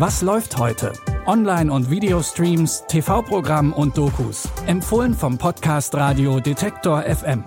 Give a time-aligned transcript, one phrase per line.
[0.00, 0.94] Was läuft heute?
[1.26, 4.48] Online- und Videostreams, TV-Programm und Dokus.
[4.66, 7.44] Empfohlen vom Podcast Radio Detektor FM.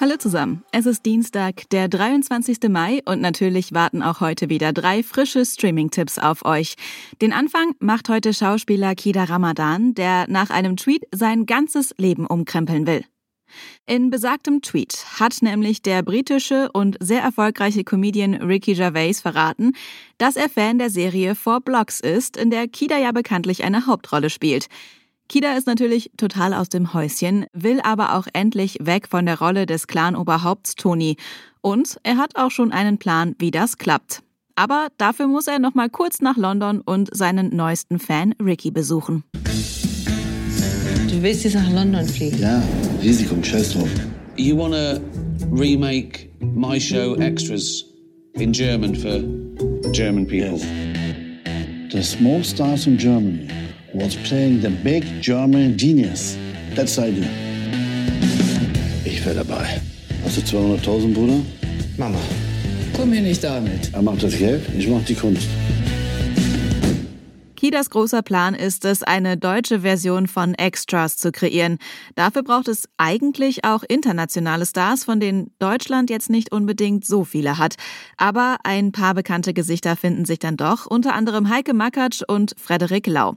[0.00, 0.64] Hallo zusammen.
[0.72, 2.70] Es ist Dienstag, der 23.
[2.70, 6.76] Mai und natürlich warten auch heute wieder drei frische Streaming-Tipps auf euch.
[7.20, 12.86] Den Anfang macht heute Schauspieler Kida Ramadan, der nach einem Tweet sein ganzes Leben umkrempeln
[12.86, 13.04] will.
[13.86, 19.72] In besagtem Tweet hat nämlich der britische und sehr erfolgreiche Comedian Ricky Gervais verraten,
[20.18, 24.30] dass er Fan der Serie Four Blocks ist, in der Kida ja bekanntlich eine Hauptrolle
[24.30, 24.68] spielt.
[25.28, 29.64] Kida ist natürlich total aus dem Häuschen, will aber auch endlich weg von der Rolle
[29.64, 31.16] des Clan-Oberhaupts Tony.
[31.60, 34.22] Und er hat auch schon einen Plan, wie das klappt.
[34.56, 39.22] Aber dafür muss er noch mal kurz nach London und seinen neuesten Fan Ricky besuchen.
[41.10, 42.40] Du willst jetzt nach London fliegen?
[42.40, 42.62] Ja,
[43.02, 43.88] Risiko, scheiß drauf.
[44.36, 45.00] You wanna
[45.50, 47.84] remake my show Extras
[48.34, 49.20] in German for
[49.90, 50.60] German people?
[51.90, 53.48] The small stars in Germany
[53.92, 56.36] was playing the big German genius.
[56.76, 57.28] That's the idea.
[59.04, 59.66] Ich wäre dabei.
[60.24, 61.40] Hast du 200.000, Bruder?
[61.96, 62.20] Mama,
[62.96, 63.90] komm mir nicht damit.
[63.92, 65.48] Er macht das Geld, ich mach die Kunst.
[67.70, 71.78] Kidas großer Plan ist es, eine deutsche Version von Extras zu kreieren.
[72.16, 77.58] Dafür braucht es eigentlich auch internationale Stars, von denen Deutschland jetzt nicht unbedingt so viele
[77.58, 77.76] hat.
[78.16, 83.06] Aber ein paar bekannte Gesichter finden sich dann doch, unter anderem Heike Makatsch und Frederik
[83.06, 83.36] Lau.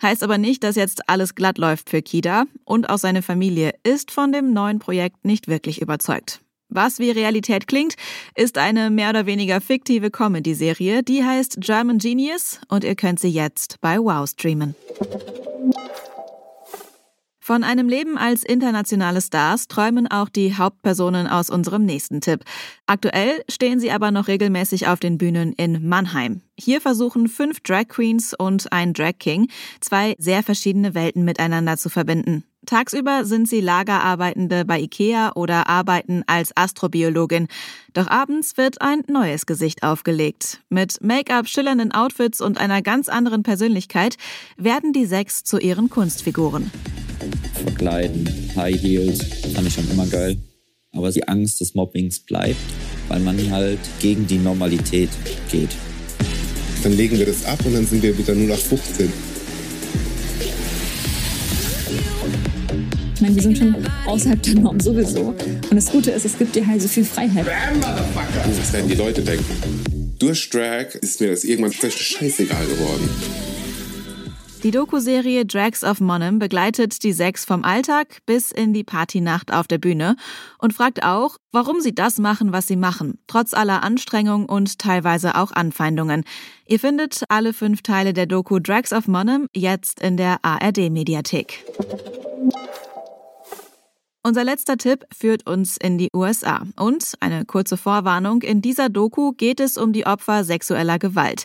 [0.00, 4.10] Heißt aber nicht, dass jetzt alles glatt läuft für Kida und auch seine Familie ist
[4.10, 6.40] von dem neuen Projekt nicht wirklich überzeugt.
[6.74, 7.94] Was wie Realität klingt,
[8.34, 13.28] ist eine mehr oder weniger fiktive Comedy-Serie, die heißt German Genius und ihr könnt sie
[13.28, 14.74] jetzt bei Wow streamen.
[17.46, 22.42] Von einem Leben als internationale Stars träumen auch die Hauptpersonen aus unserem nächsten Tipp.
[22.86, 26.40] Aktuell stehen sie aber noch regelmäßig auf den Bühnen in Mannheim.
[26.58, 29.50] Hier versuchen fünf Drag Queens und ein Drag King
[29.82, 32.44] zwei sehr verschiedene Welten miteinander zu verbinden.
[32.64, 37.48] Tagsüber sind sie Lagerarbeitende bei IKEA oder arbeiten als Astrobiologin.
[37.92, 40.62] Doch abends wird ein neues Gesicht aufgelegt.
[40.70, 44.16] Mit Make-up, schillernden Outfits und einer ganz anderen Persönlichkeit
[44.56, 46.70] werden die sechs zu ihren Kunstfiguren.
[47.64, 49.18] Verkleiden, High Heels,
[49.54, 50.36] fand ich schon immer geil.
[50.92, 52.56] Aber die Angst des Mobbings bleibt,
[53.08, 55.10] weil man halt gegen die Normalität
[55.50, 55.70] geht.
[56.82, 59.12] Dann legen wir das ab und dann sind wir wieder nur nach 15.
[63.14, 63.74] Ich meine, wir sind schon
[64.06, 65.28] außerhalb der Norm sowieso.
[65.28, 67.46] Und das Gute ist, es gibt dir halt so viel Freiheit.
[67.46, 70.14] Was werden die Leute denken?
[70.18, 73.08] Durch Drag ist mir das irgendwann scheißegal geworden.
[74.64, 79.66] Die Doku-Serie Drags of Monum begleitet die sechs vom Alltag bis in die Partynacht auf
[79.66, 80.16] der Bühne
[80.58, 85.34] und fragt auch, warum sie das machen, was sie machen, trotz aller Anstrengung und teilweise
[85.34, 86.24] auch Anfeindungen.
[86.66, 91.62] Ihr findet alle fünf Teile der Doku Drags of Monum jetzt in der ARD-Mediathek.
[94.22, 96.62] Unser letzter Tipp führt uns in die USA.
[96.76, 101.44] Und eine kurze Vorwarnung, in dieser Doku geht es um die Opfer sexueller Gewalt.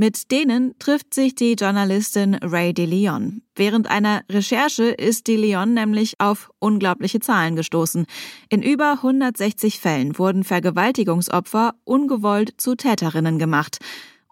[0.00, 3.42] Mit denen trifft sich die Journalistin Ray DeLeon.
[3.54, 8.06] Während einer Recherche ist DeLeon nämlich auf unglaubliche Zahlen gestoßen.
[8.48, 13.76] In über 160 Fällen wurden Vergewaltigungsopfer ungewollt zu Täterinnen gemacht.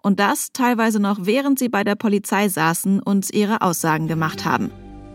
[0.01, 4.71] Und das teilweise noch während sie bei der Polizei saßen und ihre Aussagen gemacht haben.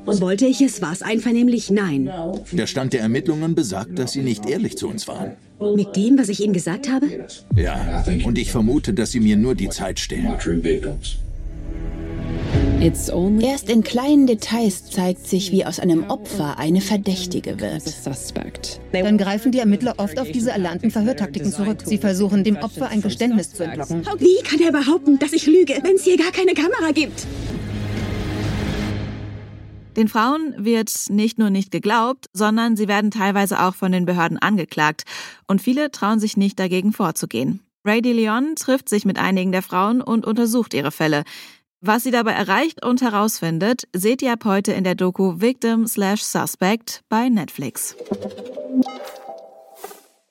[0.06, 0.82] Wollte ich es?
[0.82, 1.70] War es einvernehmlich?
[1.70, 2.10] Nein.
[2.52, 5.32] Der Stand der Ermittlungen besagt, dass Sie nicht ehrlich zu uns waren.
[5.74, 7.06] Mit dem, was ich Ihnen gesagt habe?
[7.56, 10.34] Ja, und ich vermute, dass Sie mir nur die Zeit stehlen.
[13.40, 17.82] Erst in kleinen Details zeigt sich, wie aus einem Opfer eine Verdächtige wird.
[18.92, 21.78] Dann greifen die Ermittler oft auf diese erlernten Verhörtaktiken zurück.
[21.84, 24.02] Sie versuchen, dem Opfer ein Geständnis zu entlocken.
[24.18, 27.26] Wie kann er behaupten, dass ich lüge, wenn es hier gar keine Kamera gibt?
[29.96, 34.38] Den Frauen wird nicht nur nicht geglaubt, sondern sie werden teilweise auch von den Behörden
[34.38, 35.04] angeklagt.
[35.46, 37.60] Und viele trauen sich nicht dagegen vorzugehen.
[37.86, 41.24] Ray DeLeon trifft sich mit einigen der Frauen und untersucht ihre Fälle.
[41.80, 46.22] Was sie dabei erreicht und herausfindet, seht ihr ab heute in der Doku Victim slash
[46.22, 47.94] Suspect bei Netflix.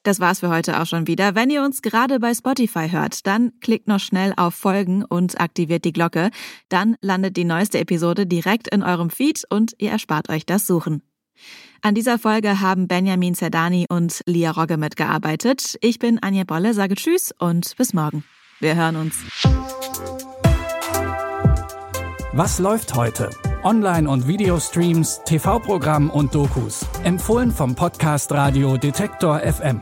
[0.04, 1.34] Das war's für heute auch schon wieder.
[1.34, 5.86] Wenn ihr uns gerade bei Spotify hört, dann klickt noch schnell auf Folgen und aktiviert
[5.86, 6.30] die Glocke.
[6.68, 11.04] Dann landet die neueste Episode direkt in eurem Feed und ihr erspart euch das Suchen.
[11.82, 15.78] An dieser Folge haben Benjamin Zerdani und Lia Rogge mitgearbeitet.
[15.82, 18.24] Ich bin Anja Bolle, sage Tschüss und bis morgen.
[18.60, 19.16] Wir hören uns.
[22.34, 23.30] Was läuft heute?
[23.64, 26.86] Online- und Videostreams, TV-Programm und Dokus.
[27.04, 29.82] Empfohlen vom Podcast Radio Detektor FM.